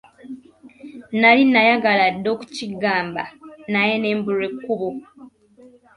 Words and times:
Nali 1.19 1.43
nayagala 1.51 2.05
dda 2.15 2.29
okukiggamba 2.35 3.23
naye 3.71 3.93
ne 3.97 4.11
mbulwa 4.17 4.45
ekkubo! 4.49 4.89